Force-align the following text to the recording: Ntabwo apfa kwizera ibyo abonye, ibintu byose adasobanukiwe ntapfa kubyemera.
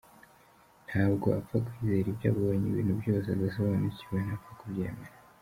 Ntabwo 0.87 1.27
apfa 1.39 1.57
kwizera 1.65 2.07
ibyo 2.13 2.27
abonye, 2.33 2.65
ibintu 2.69 2.93
byose 3.01 3.27
adasobanukiwe 3.31 4.17
ntapfa 4.25 4.51
kubyemera. 4.59 5.15